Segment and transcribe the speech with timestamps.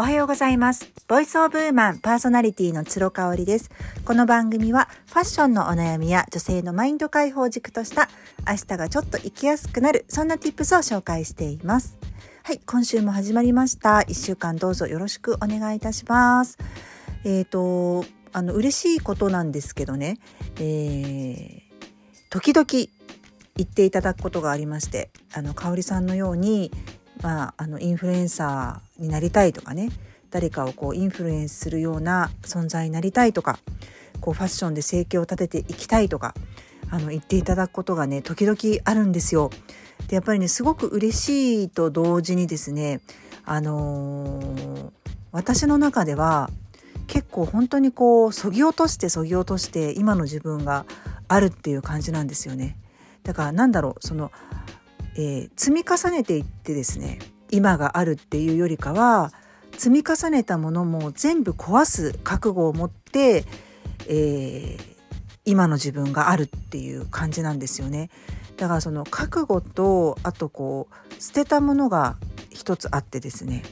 [0.00, 0.90] おはようございます。
[1.08, 3.70] ボイスオブウーマンパーソナリティの鶴香織です。
[4.06, 8.08] この番組はファッションのお悩みや女性のマインド解放軸とした
[8.48, 11.98] 明日がちょっと生きやすくなるそんな tips を紹介しています。
[12.44, 14.00] はい、今週も始まりました。
[14.00, 16.56] 一週間どうぞよろしくお願いいたします。
[17.24, 20.16] えっ、ー、と、あの、嬉しいことなんですけどね、
[20.56, 21.60] えー、
[22.30, 22.64] 時々
[23.54, 26.70] 言っていただくことがありまして、あの、香里さんのように
[27.22, 29.90] まあ、あのインフルエンサーになりたいとかね
[30.30, 33.58] 誰かをこうインフルエンスするような存在になりたいとか
[34.20, 36.34] こうファッションで生計を立てていきたいとか
[36.90, 39.50] あの言っていただくことがね時々あるんですよ。
[40.08, 43.00] でやっぱりねすごく嬉しいと同時にですね
[43.44, 44.90] あのー、
[45.30, 46.50] 私の中では
[47.06, 50.84] 結構本当にこうそぎ落としてそぎ落として今の自分が
[51.28, 52.76] あるっていう感じなんですよね。
[53.22, 54.32] だからなんだろうその
[55.16, 57.18] えー、積み重ねていってですね
[57.50, 59.32] 今があるっていうよりかは
[59.76, 63.44] 積み重ねたものも全部壊す覚悟を持って、
[64.08, 64.96] えー、
[65.44, 68.10] 今の自分があるっていう感じなんですよね。
[68.56, 72.18] だからその覚悟とあとこう捨てたものが
[72.50, 73.62] 一つあってですね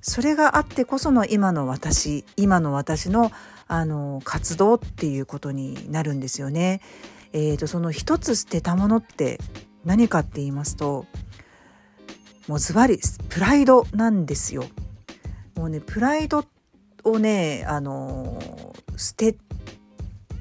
[0.00, 3.30] それがあってこその今の私今の私の
[3.68, 6.80] あの活動っていうことになるんですよね。
[7.32, 9.38] えーと、とその一つ捨てたものって
[9.84, 11.06] 何かって言いますと
[12.50, 12.98] もうズバリ
[13.28, 14.64] プライドなんですよ。
[15.54, 16.44] もうねプライド
[17.04, 18.42] をねあの
[18.96, 19.36] 捨て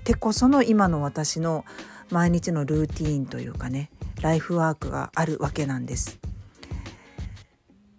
[0.04, 1.66] てこその今の私の
[2.10, 3.92] 毎日のルーティーンというかね
[4.24, 6.18] ライフワークがあるわけなんです。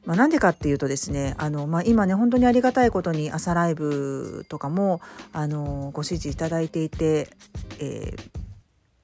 [0.04, 5.00] まあ、なんでかっていうとですねあの、まあ、今ね本当にありがたいことに朝ライブとかも
[5.32, 7.28] あのご支持いただいていて、
[7.78, 8.39] えー、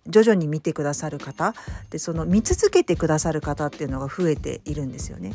[0.09, 1.55] 徐々に見てくださる方
[1.91, 5.33] でその見続けてくださる方っていうのが増えているんですよね。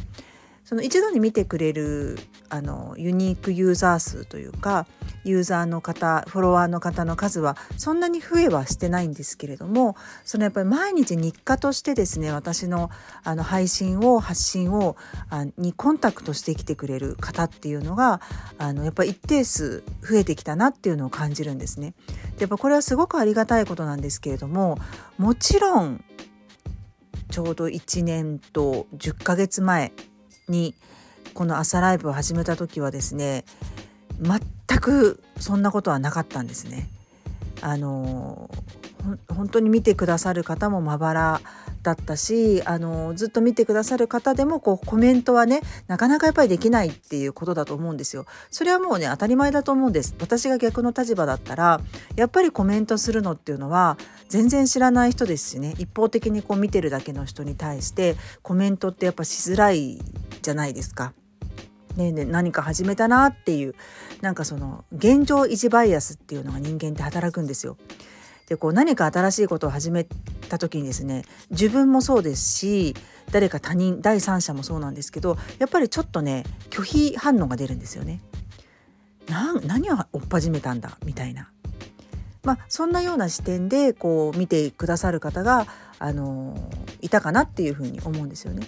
[0.71, 4.87] その一度に見てくれるあのユニークユーザー数というか
[5.25, 12.89] ユーザーの方フォロワーの方の数はそんなに増えはしてないんですけれどもそのやっぱり毎日日課としてですね私の
[13.25, 14.95] あの配信を発信を
[15.29, 18.21] あにコンタクトしてきてくれる方っていうのが
[18.57, 21.95] あのやっぱり一定数増えてきたなっていうのを感じるんですね。
[22.37, 24.77] でやっぱこれはすごくありがたいことなんですけれども
[25.17, 26.01] もちろん
[27.29, 29.91] ちょうど1年と10ヶ月前
[30.47, 30.75] に
[31.33, 33.45] この朝ライブを始めた時はですね
[34.19, 36.89] 全くそんなことはなかったんですね。
[37.61, 38.49] あの
[39.27, 41.41] 本当に見てくださる方もまばら
[41.83, 48.25] だったしあのずっと見てくださる方でもこうコメントはねなかなかやっぱりできないっていうことだと思うんですよ。
[48.51, 50.15] それはもうね当たり前だと思うんです。
[50.19, 51.81] 私が逆の立場だったら
[52.15, 53.97] やっぱりコメントするのっていうのは
[54.29, 59.99] 全然知らない人ですしね一方的にこう見てるだけの人に対してコメントってやっぱしづらい
[60.41, 61.13] じゃないですか。
[61.95, 63.75] ねね何か始めたなっていう
[64.21, 67.77] なんかその現状維持バイアスっていうのが人間って働くんですよ。
[68.47, 70.05] でこう何か新しいことを始め
[70.49, 72.95] た時にですね自分もそうですし
[73.31, 78.21] 誰か他人第三者もそうなんですけどやっぱりちょっとね拒否反応が出るんですよね。
[79.29, 81.49] な何を追っ始めたんだみたいな。
[82.43, 85.67] まあそんなような視点でこう見てくださる方が
[85.99, 86.57] あの
[87.01, 88.67] いたかなっていうふうに思うんですよね。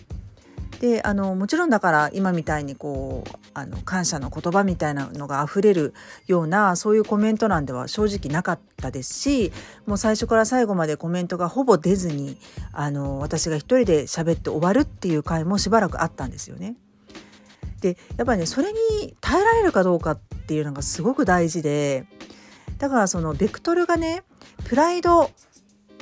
[0.79, 5.94] であのもちろんだから今みたいにこうあの感謝の言葉みたいなのが溢れる
[6.28, 9.51] ようなそういうコメント欄では正直なかったですし
[9.85, 12.38] もう最初から最後までコメントがほぼ出ずに
[12.72, 16.75] あの私が一人で喋って終わるっていう回もしばらくあったんですよね。
[17.81, 22.05] でやっぱりねそれに耐えられるかどうかっていうのがすごく大事で
[22.78, 24.23] だからそのベクトルがね
[24.66, 25.29] プライド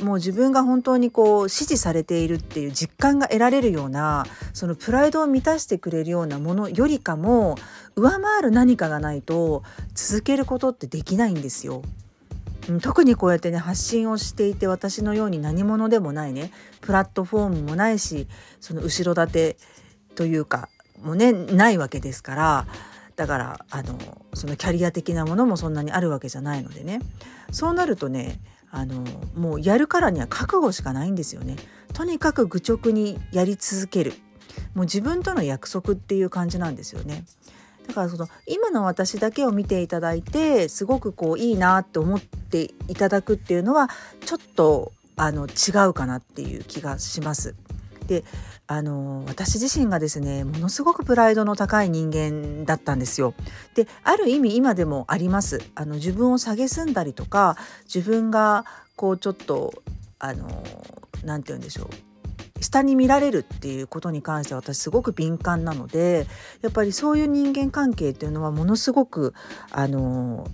[0.02, 7.56] もう自分が本当にこう支持されているっていう実感が得られるようなそのプライドを満たしてくれるようなものよりかも
[7.96, 9.64] 上回る何かがないと
[9.94, 11.84] 続けることってできないんですよ。
[12.82, 16.52] 特にこうやってね発信をしていて私のように何者でもないね
[16.82, 18.28] プラットフォームもないし
[18.60, 19.58] その後ろ盾
[20.16, 20.70] というか
[21.02, 22.68] もねないわけですから
[23.16, 23.98] だからあの
[24.36, 27.00] そのキャリア的なものもそんなにあるわけじゃないのでね
[27.52, 28.40] そうなるとね
[28.72, 29.04] あの
[29.36, 31.58] もうやるからには覚悟しかないんですよね。
[31.94, 34.14] とにかく愚直にやり続ける
[34.74, 37.26] もう自分との約束っていう感じなんですよね。
[37.88, 43.90] だからその今の私だけを見ていただいてすごくこういいなって思っていただくっていうのは
[44.26, 47.56] ちょっとあの違うかなっていう気がします。
[48.12, 48.26] で
[48.68, 53.34] あの私自身がですねものすごくプライドの高い人間だったんですよ。
[53.74, 55.62] である意味今でもあります。
[55.76, 57.56] あの自分を蔑んだりとか
[57.86, 58.66] 自分が
[58.98, 59.74] こうちょっと
[60.20, 60.46] あの
[61.24, 66.28] 何て言うんでしょう、下に見られるっていうことに関しては私すごく敏感なので
[66.62, 69.34] やっぱりそういう人間関係っていうのはものすごく
[69.72, 70.46] あの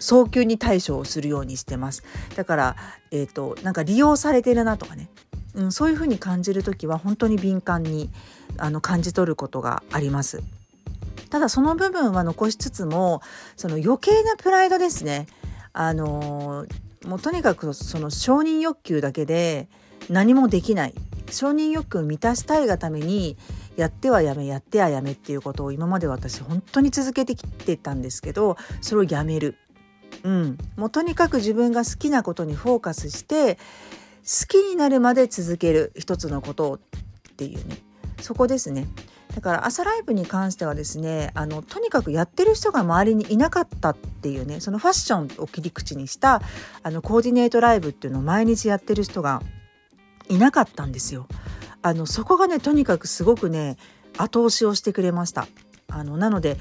[0.00, 2.04] 早急に対処をするようにしてます
[2.36, 2.76] だから、
[3.10, 5.10] えーと、なんか利用されてるなとかね、
[5.54, 8.10] うん、そういうふうに感じる時は本当に敏感に
[8.56, 10.42] あの感じ取ることがあります。
[11.30, 13.22] ただその部分は残しつつも
[13.56, 15.26] その余計なプライドですね
[15.72, 16.66] あの
[17.06, 19.66] もうとにかくその承認欲求だけで
[20.10, 20.94] 何もできない
[21.30, 23.38] 承認欲求を満たしたいがために
[23.76, 29.56] やってはやめやってはやめっていうことを今まで私本当に続けてきてたんですけどそれをやめる。
[30.24, 33.58] うん、もうとにかく自分が好きなことにフォーカスして
[34.22, 36.80] 好きになるまで続ける一つのことをっ
[37.36, 37.78] ていうね
[38.20, 38.86] そこですね
[39.34, 46.42] だから朝ライブに関してはですねあのとにかくやってる人が周りにいなかったっていうねそのファッションを切り口にした
[46.82, 49.42] あのコーディネートライブっていうのを毎日やってる人が
[50.28, 51.26] いなかったんですよ。
[51.82, 53.76] あのそこがねとにかくすごくね
[54.16, 55.48] 後押しをしてくれました。
[55.88, 56.56] あのなので、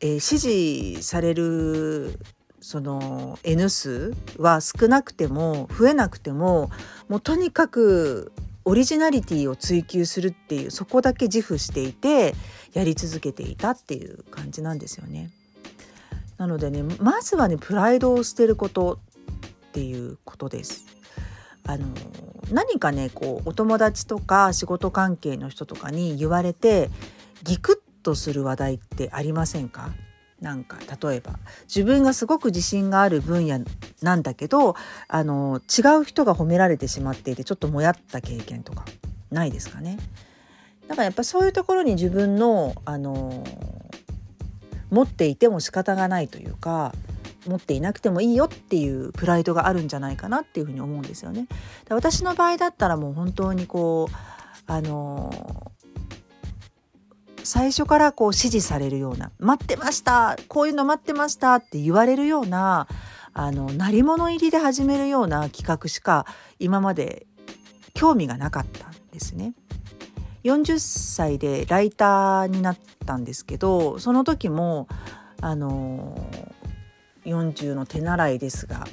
[0.00, 2.18] えー、支持される
[2.60, 6.70] その N 数は少なくても増えなくても
[7.08, 8.32] もうとにかく
[8.64, 12.34] オリジナリティを追求するっていうそこだけ自負していて
[12.72, 15.30] やり続けていたっていう感じなんですよね。
[16.36, 18.98] なのでねまずはねプライドを捨てること
[19.68, 20.86] っていうことです。
[21.64, 21.86] あの
[22.52, 26.90] 何かねこうお友達とか仕事関係の人とかに言われて
[27.42, 29.90] ギクッとする話題ってありませんか？
[30.40, 33.60] なんか例えば自分がすごく自信がある分野
[34.02, 34.74] なんだけど
[35.08, 38.84] あの違う人が褒められてしまっていてちょっともやった経験とか
[39.30, 39.98] ないですかね。
[40.88, 43.44] だからやっぱそういうところに自分のあの
[44.90, 46.94] 持っていても仕方がないというか
[47.46, 51.46] 持っていなくてもいいよっていうプライドがあるんじゃないかなっていうふうに思うんですよね。
[51.88, 54.14] 私の場合だったらもう本当にこう
[54.66, 55.72] あの
[57.46, 62.88] 最初からこう指示されるような「待ってましたこういうの待ってました」って言われるような
[63.32, 66.26] あの鳴り物入りで始めるような企画しか
[66.58, 67.26] 今まで
[67.94, 69.54] 興味がなかったんですね。
[70.42, 74.86] 40歳でライターになったんですけどその時も
[75.40, 76.28] あの
[77.24, 78.86] 40の手習いですが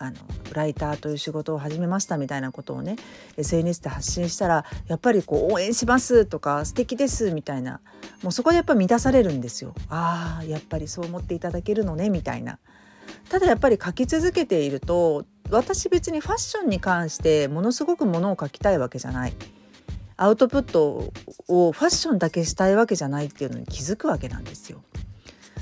[0.00, 0.16] あの
[0.52, 2.96] ライターという仕事を始めましたみたいなことをね
[3.36, 7.80] SNS で発信したらやっぱりこう応援しますとか素敵ですみたいな
[8.22, 9.74] もうそこでやっぱ満たされるんですよ。
[9.90, 12.58] ああやっぱりそう思っていただけるのねみたいな。
[13.28, 19.34] ただやっぱり書き続けていると私別にファッションに関してものすごくものを書きたいわけじゃない。
[20.16, 21.12] アウトプット
[21.48, 24.82] をファッションだけしたいわけじゃないっていうのに気づくわけなんですよ。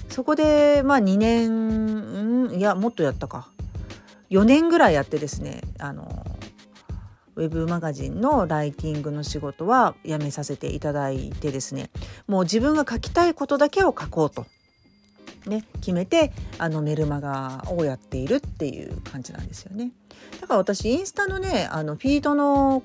[0.09, 3.50] そこでまあ2年いやもっとやったか
[4.31, 6.25] 4年ぐらいやってですねあの
[7.37, 11.90] ウェブマガジンのライティングの仕事は辞めさせていただいてですね
[12.26, 14.46] もう自分が書きたいことだけを書こうと、
[15.46, 19.93] ね、決めてあのメルマガをやっているっていう感じなんですよね。
[20.40, 22.82] だから私インスタのねあのフィードの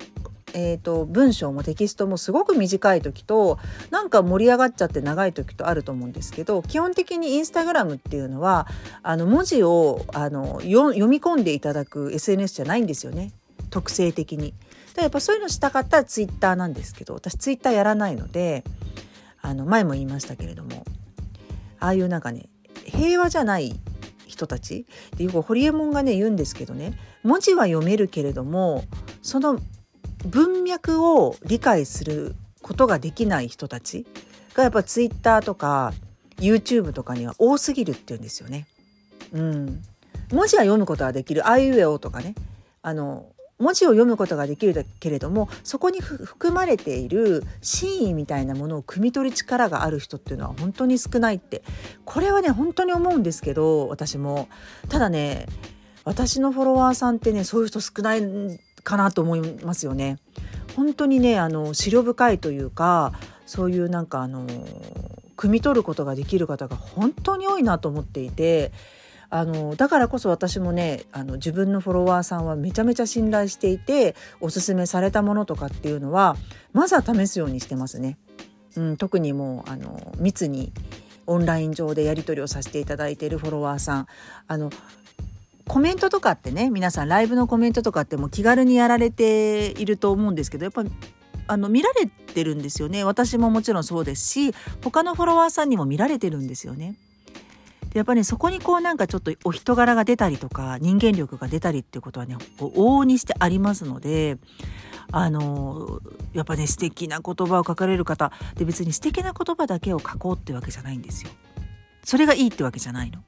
[0.54, 3.60] えーと、文章もテキストもすごく短い時と
[3.90, 8.68] なんか盛り上がっちゃって長い時とあると思うんですけど基本的にインスタグラムっていうのは
[9.04, 13.32] あの文字をあの読み込んでいただく SNS じゃないんですよね
[13.70, 14.54] 特性的に。
[14.94, 18.66] だやっぱそういうのしたかったらツイッターなんですけど私ツイッターやらないので
[19.42, 20.84] あの前も言いましたけれども
[21.80, 22.50] ああいうなんかね
[22.86, 23.80] 平和じゃない
[24.28, 28.84] 人たちでよくホリエモンがね言うんですけどね文字は読めるけれども
[29.22, 29.60] その
[30.26, 34.06] 文脈を理解することができない人たち
[34.54, 35.94] がやっぱツイッターとか
[36.38, 38.68] YouTube とかには多すぎるっていうんですよね。
[39.34, 39.84] うん、
[40.32, 41.48] 文字は読むことができる。
[41.48, 42.36] あいうえおとかね。
[42.82, 43.28] あの
[43.60, 51.62] 文字を読むことができるけれどもそこに含まれている真意みたいなものを汲み取る力がある人っていうのは本当に少ないって。
[52.06, 54.48] これはね本当に思うんですけど私も。
[54.90, 55.46] ただね
[56.04, 60.18] 私のフォロワーさんってねそういう人少ないんかなと思いますよね。
[60.76, 63.14] 本当にねあの思慮深いというか
[63.46, 64.48] そういうなんかあの
[65.36, 68.72] 汲み取ることができる方が本当に多いなと思っていて
[69.30, 76.36] あのだからこそ私もねあの自分のフォロワーさんはめちゃめちゃ信頼していておすすめされたものとかっていうのは
[76.74, 78.18] まずは試すようにしてますね。
[78.76, 80.72] うん、特にもうあの密に
[81.28, 84.08] オンライン上でやり取りをさせていただいているフォロワーさん
[84.48, 84.70] あの
[85.72, 90.84] コメントとかってね皆さんライブのコメントとかっても気軽にやられていると思うんですけどやっぱ
[91.48, 96.98] あの見られてるんですよね私ももちろんそうですし他のフォロワーさんにも見られてるんですよね。
[97.94, 104.40] でやっぱり、ね、そこにこうなんかちょっとお人柄が出たりとか人間力が出たりっていうことはね往々にしてありますので
[105.14, 106.02] あの
[106.34, 111.32] やっぱね素敵な言葉を書かれる方で別に素敵な言葉だけを書こうってわけじゃないんですよ。
[112.04, 113.20] それがいいってわけじゃないの。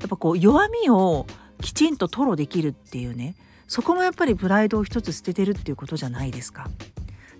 [0.00, 1.26] やっぱこう弱みを
[1.64, 3.34] きちんと吐露できるっていうね
[3.68, 6.68] そこもやっぱりプライドを一つ捨ててるっていうことじゃないですか。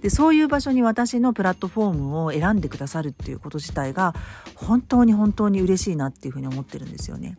[0.00, 4.14] でそういう場所に私のプラットフォームを選んでくださるっていうこと自体が
[4.54, 7.38] 本当に本当に嬉しいなっていうふうに思ってるんですよね。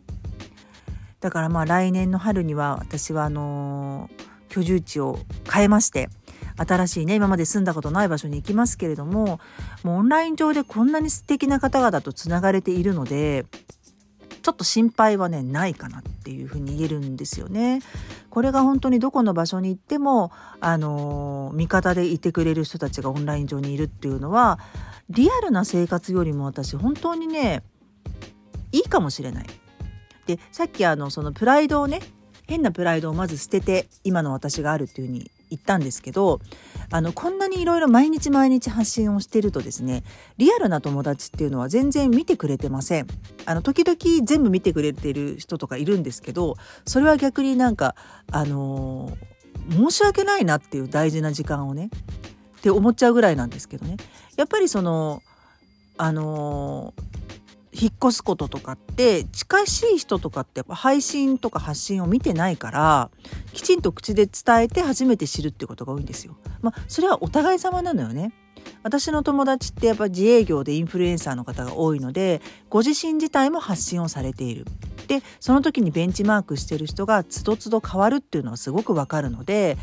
[1.20, 5.18] だからまあ来年の春には私はあのー、居住地を
[5.52, 6.08] 変えまして
[6.56, 9.40] 新しいね今まで住んだことない場所に行きますけれども
[9.82, 13.44] もうオンライン上でこんなに素敵な方々とつながれているので
[14.46, 17.80] ちょっと心配はねないかなっていうふうに言えるんですよね。
[18.30, 24.60] これが本当にどこの場所に行ってもあの味方でいてくれる人たちがオンライン上にいるっていうのは
[25.10, 27.64] リアルな生活よりも私本当にね
[28.70, 29.46] いいかもしれない。
[30.26, 31.98] でさっきあのそのプライドをね
[32.46, 36.40] 変なプライドをまず捨てて今の私があるっていうふうに言ったんですけど
[36.90, 40.02] あのこんなにいろいろ毎日毎日発信をしてるとですね
[40.38, 43.06] リアルな友達っていうのは全然見てくれてません。
[43.44, 47.94] あの時々全部見てくれてる人とかいるんですけどそれは逆になんか
[48.32, 51.90] あのー、申し訳ないなっていう大事な時間をね
[52.58, 53.96] って思っちゃうぐらいなんですけどね。
[54.36, 55.22] やっぱりその
[55.96, 57.15] あのー
[57.78, 63.10] 引っ越すこととかって近しい人とかってやっぱ配信とか発信を見てないから
[63.52, 66.36] きちんと口で伝えて初めて知るってことが多いんですよ。
[66.62, 68.32] まあそれはお互い様なのよね。
[68.82, 74.64] 私の友達ってやっぱ自営業でインフルエンサーの方が多いのでご自身自体も発信をされている。
[75.06, 79.76] でその時にベンチマークしてる人がつどつど変わるっていうのはすごくわかるので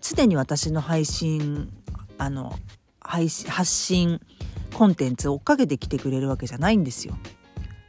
[0.00, 1.72] 常に私の配信
[2.18, 2.52] あの
[3.00, 4.20] 配信発信
[4.74, 7.16] コンテンツを追っかけてきてくれるわけじゃないんですよ。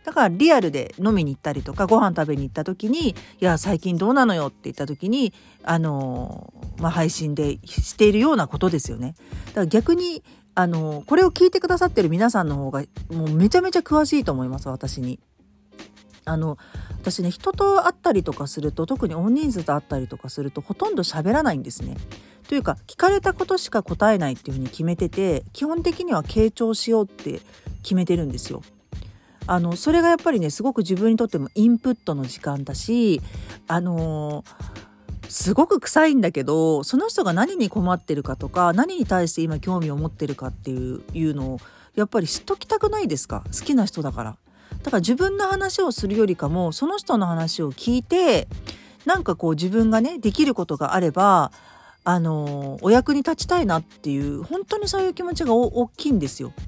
[0.04, 5.34] だからリアルで飲みに行ったりとかご飯食べに行った時に「いや最近どうなのよ」って言った時に
[5.64, 9.16] あのまあ、配信でしているようなことですよね。
[9.48, 10.24] だから逆に
[10.56, 15.20] あのこれを聞いてくださってる皆さんの方がもうめちゃめちゃ詳しいと思います私に。
[16.30, 16.58] あの
[17.02, 21.98] 私ね人と会ったりとかすると特に大人数と会ったりとかするとほとんど喋らないんですね。
[22.48, 27.42] というか聞かれたことしか答えないっていうふうに決めてて基本的には傾聴しようって
[27.84, 28.62] 決めてるんですよ。
[29.48, 33.22] あのそれがやっぱりねすごく自分にとってもインプットの時間だし
[33.68, 34.44] あの
[35.28, 41.60] すごく臭いんだけどその人が何に困ってるかとか何に対して今興味を持ってるかっていうのを
[41.96, 43.44] やっぱり知っときたくないですか？
[43.52, 44.38] 好きな人だから。
[44.84, 48.48] だから自分の話をするよりかもその人の話を聞いて
[49.06, 51.52] なんかこう自分がねできることがあれば
[52.04, 56.54] あのお役に立ちたいなっていう本当にそういう気持ちが大きいんですよ。
[56.56, 56.64] だか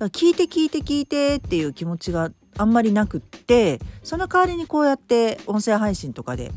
[0.00, 6.50] ら聞いて聞いて聞いてっていう気持ちがあんまりなくってその代わりにこうやって音声配信とかで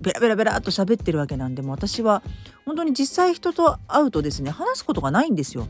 [0.00, 2.22] ベラベラベラっと喋ってるわけなんでも私は
[2.64, 5.66] 本当に実際人と会うとですね話すことがないんですよ。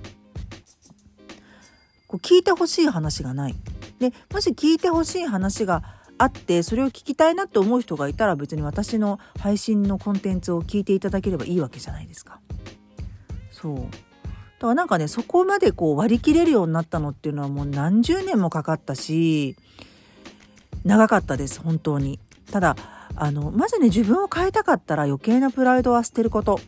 [2.09, 3.55] こう聞いてほしい話がない。
[3.99, 5.83] でもし聞いてほしい話が
[6.19, 12.41] あってそれを聞きたいなって思う人がいたら別に私の配信のコンテンツを聞いていただければいいわけじゃないですか。
[13.51, 13.77] そう。
[13.77, 19.57] だからなんかねそこまでこう割り切れるようになったのっていうのはもう何十年もかかったし
[20.85, 22.19] 長かったです本当に。
[22.51, 22.77] ただ
[23.17, 26.61] あのまずね自分を変えたかったら余計なプライドは捨てること。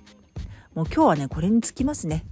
[0.75, 2.25] もう今日はねこれにつきますね。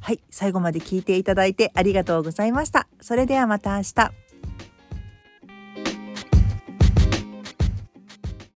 [0.00, 2.86] はい最後まで聞いていただいてありがとうございました。
[3.00, 4.29] それではまた明日。